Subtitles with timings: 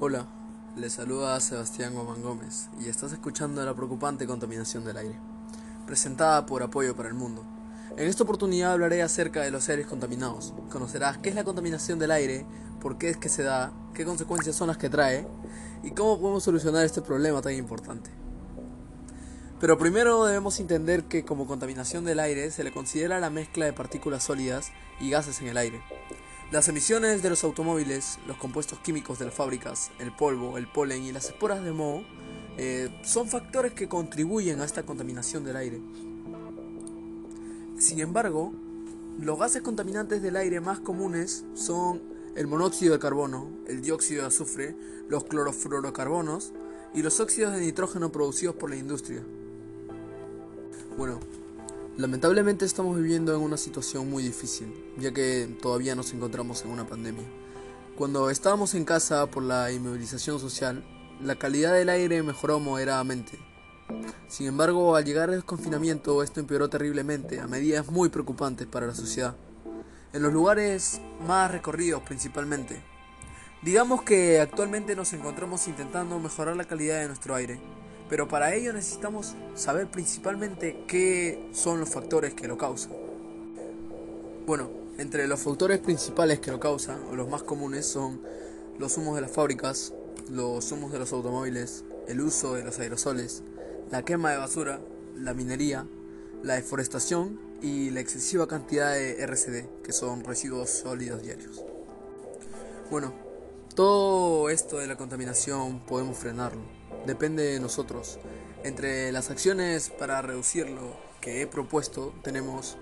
[0.00, 0.28] Hola,
[0.76, 5.18] les saluda Sebastián Gómez Gómez y estás escuchando la preocupante contaminación del aire,
[5.88, 7.44] presentada por Apoyo para el Mundo.
[7.96, 10.54] En esta oportunidad hablaré acerca de los aires contaminados.
[10.70, 12.46] Conocerás qué es la contaminación del aire,
[12.80, 15.26] por qué es que se da, qué consecuencias son las que trae
[15.82, 18.08] y cómo podemos solucionar este problema tan importante.
[19.58, 23.72] Pero primero debemos entender que como contaminación del aire se le considera la mezcla de
[23.72, 25.82] partículas sólidas y gases en el aire.
[26.50, 31.02] Las emisiones de los automóviles, los compuestos químicos de las fábricas, el polvo, el polen
[31.02, 32.04] y las esporas de moho
[32.56, 35.82] eh, son factores que contribuyen a esta contaminación del aire.
[37.76, 38.54] Sin embargo,
[39.20, 42.00] los gases contaminantes del aire más comunes son
[42.34, 44.74] el monóxido de carbono, el dióxido de azufre,
[45.06, 46.54] los clorofluorocarbonos
[46.94, 49.22] y los óxidos de nitrógeno producidos por la industria.
[50.96, 51.20] Bueno,
[51.98, 56.86] lamentablemente estamos viviendo en una situación muy difícil, ya que todavía nos encontramos en una
[56.86, 57.24] pandemia.
[57.96, 60.84] Cuando estábamos en casa por la inmovilización social,
[61.20, 63.40] la calidad del aire mejoró moderadamente.
[64.28, 68.94] Sin embargo, al llegar el confinamiento, esto empeoró terriblemente, a medidas muy preocupantes para la
[68.94, 69.34] sociedad.
[70.12, 72.80] En los lugares más recorridos principalmente.
[73.62, 77.58] Digamos que actualmente nos encontramos intentando mejorar la calidad de nuestro aire,
[78.08, 82.92] pero para ello necesitamos saber principalmente qué son los factores que lo causan.
[84.46, 88.20] Bueno, entre los factores principales que lo causan, o los más comunes, son
[88.78, 89.92] los humos de las fábricas,
[90.30, 93.42] los humos de los automóviles, el uso de los aerosoles,
[93.90, 94.80] la quema de basura,
[95.16, 95.86] la minería,
[96.42, 101.64] la deforestación y la excesiva cantidad de RCD, que son residuos sólidos diarios.
[102.90, 103.12] Bueno,
[103.78, 106.62] todo esto de la contaminación podemos frenarlo
[107.06, 108.18] depende de nosotros.
[108.64, 112.76] Entre las acciones para reducirlo que he propuesto tenemos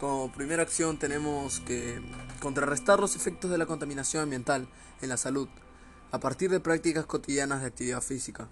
[0.00, 2.00] como primera acción tenemos que
[2.40, 4.66] contrarrestar los efectos de la contaminación ambiental
[5.00, 5.48] en la salud
[6.10, 8.48] a partir de prácticas cotidianas de actividad física.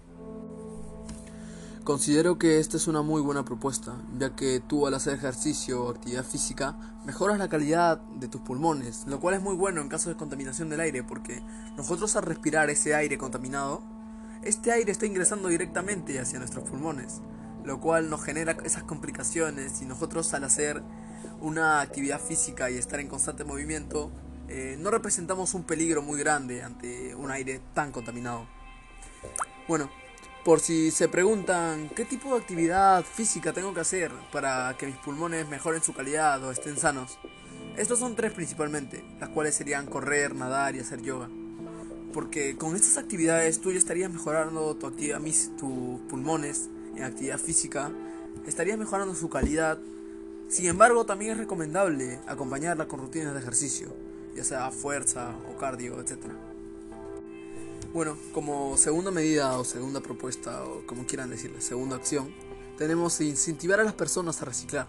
[1.91, 5.89] Considero que esta es una muy buena propuesta, ya que tú al hacer ejercicio o
[5.89, 10.09] actividad física mejoras la calidad de tus pulmones, lo cual es muy bueno en caso
[10.09, 11.43] de contaminación del aire, porque
[11.75, 13.83] nosotros al respirar ese aire contaminado
[14.41, 17.19] este aire está ingresando directamente hacia nuestros pulmones,
[17.65, 20.81] lo cual nos genera esas complicaciones y nosotros al hacer
[21.41, 24.13] una actividad física y estar en constante movimiento,
[24.47, 28.47] eh, no representamos un peligro muy grande ante un aire tan contaminado.
[29.67, 29.89] Bueno,
[30.43, 34.97] por si se preguntan qué tipo de actividad física tengo que hacer para que mis
[34.97, 37.19] pulmones mejoren su calidad o estén sanos,
[37.77, 41.29] estos son tres principalmente, las cuales serían correr, nadar y hacer yoga.
[42.13, 45.21] Porque con estas actividades tú ya estarías mejorando tu actividad,
[45.57, 47.91] tus pulmones en actividad física,
[48.45, 49.77] estarías mejorando su calidad.
[50.49, 53.95] Sin embargo, también es recomendable acompañarla con rutinas de ejercicio,
[54.35, 56.25] ya sea fuerza o cardio, etc.
[57.93, 62.33] Bueno, como segunda medida o segunda propuesta, o como quieran decirle, segunda acción,
[62.77, 64.87] tenemos incentivar a las personas a reciclar.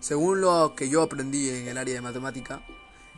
[0.00, 2.60] Según lo que yo aprendí en el área de matemática,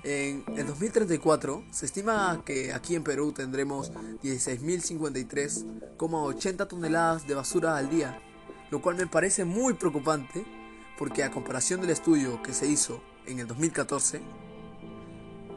[0.05, 3.91] en el 2034 se estima que aquí en Perú tendremos
[4.23, 8.21] 16.053,80 toneladas de basura al día,
[8.71, 10.45] lo cual me parece muy preocupante
[10.99, 14.21] porque a comparación del estudio que se hizo en el 2014,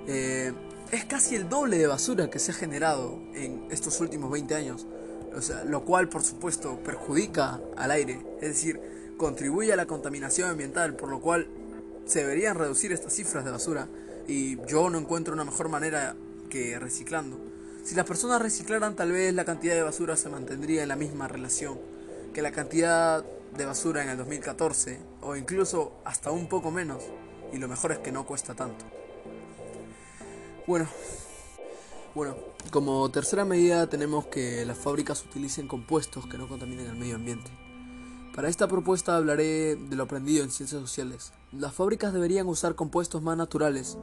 [0.08, 0.54] eh,
[0.92, 4.88] es casi el doble de basura que se ha generado en estos últimos 20 años,
[5.66, 8.82] lo cual por supuesto perjudica al aire, es decir,
[9.18, 11.48] contribuye a la contaminación ambiental, por lo cual
[12.06, 13.88] se deberían reducir estas cifras de basura
[14.28, 16.16] y yo no encuentro una mejor manera
[16.50, 17.40] que reciclando.
[17.84, 21.28] Si las personas reciclaran tal vez la cantidad de basura se mantendría en la misma
[21.28, 21.80] relación
[22.34, 23.24] que la cantidad
[23.56, 27.04] de basura en el 2014 o incluso hasta un poco menos
[27.54, 28.99] y lo mejor es que no cuesta tanto.
[30.70, 30.86] Bueno,
[32.14, 32.36] bueno,
[32.70, 37.50] como tercera medida tenemos que las fábricas utilicen compuestos que no contaminen el medio ambiente.
[38.36, 41.34] Para esta propuesta hablaré de lo aprendido en ciencias sociales.
[41.52, 43.98] Las fábricas deberían usar compuestos más naturales,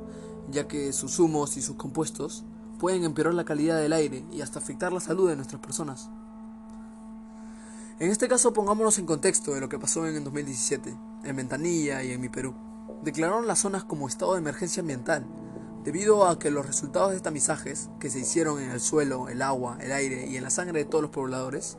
[0.51, 2.43] ya que sus humos y sus compuestos
[2.81, 6.11] pueden empeorar la calidad del aire y hasta afectar la salud de nuestras personas.
[8.01, 12.03] En este caso pongámonos en contexto de lo que pasó en el 2017, en Ventanilla
[12.03, 12.57] y en mi Perú.
[13.05, 15.29] Declararon las zonas como estado de emergencia ambiental,
[15.87, 19.79] debido a que los resultados de tamizajes que se hicieron en el suelo, el agua,
[19.81, 21.79] el aire y en la sangre de todos los pobladores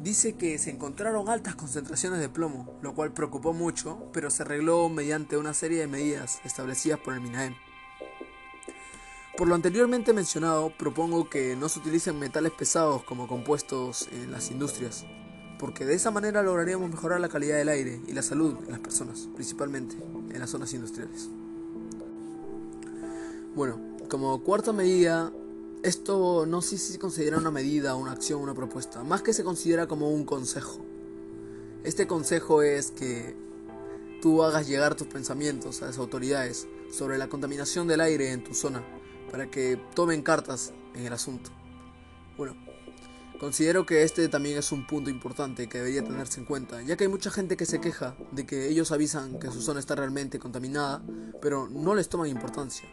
[0.00, 4.88] dice que se encontraron altas concentraciones de plomo, lo cual preocupó mucho, pero se arregló
[4.88, 7.54] mediante una serie de medidas establecidas por el MINAEM.
[9.36, 14.50] Por lo anteriormente mencionado, propongo que no se utilicen metales pesados como compuestos en las
[14.50, 15.06] industrias,
[15.60, 18.80] porque de esa manera lograríamos mejorar la calidad del aire y la salud de las
[18.80, 21.28] personas, principalmente en las zonas industriales.
[23.58, 25.32] Bueno, como cuarta medida
[25.82, 29.42] esto no sé si se considera una medida, una acción, una propuesta, más que se
[29.42, 30.78] considera como un consejo.
[31.82, 33.34] Este consejo es que
[34.22, 38.54] tú hagas llegar tus pensamientos a las autoridades sobre la contaminación del aire en tu
[38.54, 38.84] zona
[39.28, 41.50] para que tomen cartas en el asunto.
[42.36, 42.54] Bueno,
[43.40, 47.02] considero que este también es un punto importante que debería tenerse en cuenta, ya que
[47.02, 50.38] hay mucha gente que se queja de que ellos avisan que su zona está realmente
[50.38, 51.02] contaminada,
[51.42, 52.88] pero no les toman importancia.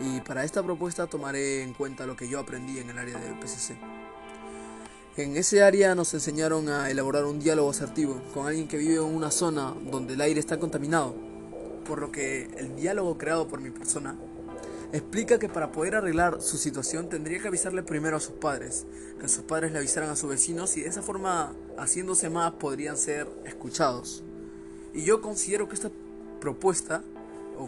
[0.00, 3.32] Y para esta propuesta tomaré en cuenta lo que yo aprendí en el área de
[3.34, 3.76] PCC.
[5.16, 9.02] En ese área nos enseñaron a elaborar un diálogo asertivo con alguien que vive en
[9.02, 11.14] una zona donde el aire está contaminado,
[11.84, 14.16] por lo que el diálogo creado por mi persona
[14.92, 18.86] explica que para poder arreglar su situación tendría que avisarle primero a sus padres,
[19.20, 22.96] que sus padres le avisaran a sus vecinos y de esa forma, haciéndose más, podrían
[22.96, 24.22] ser escuchados.
[24.94, 25.90] Y yo considero que esta
[26.40, 27.02] propuesta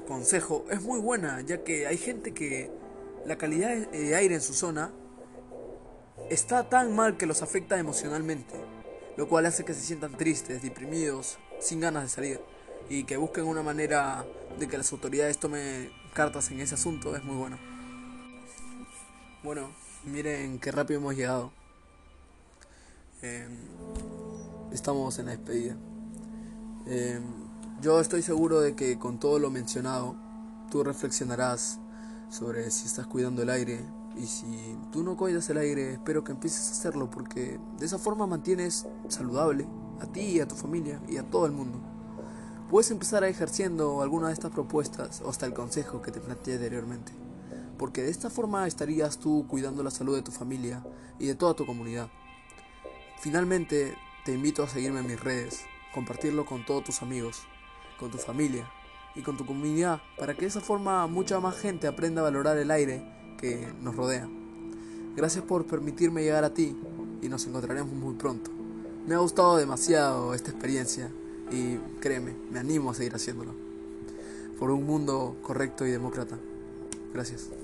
[0.00, 2.70] consejo es muy buena, ya que hay gente que
[3.26, 4.92] la calidad de aire en su zona
[6.30, 8.54] está tan mal que los afecta emocionalmente,
[9.16, 12.40] lo cual hace que se sientan tristes, deprimidos, sin ganas de salir
[12.88, 14.24] y que busquen una manera
[14.58, 17.58] de que las autoridades tomen cartas en ese asunto es muy bueno.
[19.42, 19.70] Bueno,
[20.04, 21.52] miren qué rápido hemos llegado.
[23.22, 23.56] Em,
[24.72, 25.76] estamos en la despedida.
[26.86, 27.51] Em,
[27.82, 30.14] yo estoy seguro de que con todo lo mencionado,
[30.70, 31.80] tú reflexionarás
[32.30, 33.84] sobre si estás cuidando el aire
[34.16, 37.98] y si tú no cuidas el aire, espero que empieces a hacerlo porque de esa
[37.98, 39.66] forma mantienes saludable
[40.00, 41.80] a ti y a tu familia y a todo el mundo.
[42.70, 46.54] Puedes empezar a ejerciendo alguna de estas propuestas o hasta el consejo que te planteé
[46.54, 47.12] anteriormente,
[47.78, 50.84] porque de esta forma estarías tú cuidando la salud de tu familia
[51.18, 52.08] y de toda tu comunidad.
[53.18, 57.42] Finalmente, te invito a seguirme en mis redes, compartirlo con todos tus amigos,
[58.02, 58.68] con tu familia
[59.14, 62.58] y con tu comunidad, para que de esa forma mucha más gente aprenda a valorar
[62.58, 63.02] el aire
[63.38, 64.28] que nos rodea.
[65.14, 66.76] Gracias por permitirme llegar a ti
[67.22, 68.50] y nos encontraremos muy pronto.
[69.06, 71.10] Me ha gustado demasiado esta experiencia
[71.50, 73.52] y créeme, me animo a seguir haciéndolo.
[74.58, 76.36] Por un mundo correcto y demócrata.
[77.12, 77.61] Gracias.